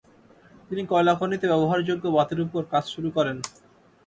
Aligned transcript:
তিনি 0.67 0.81
কয়লাখনিতে 0.91 1.45
ব্যবহারযোগ্য 1.47 2.05
বাতির 2.15 2.39
ওপর 2.45 2.61
কাজ 2.73 2.83
শুরু 2.93 3.09
করেন। 3.17 3.37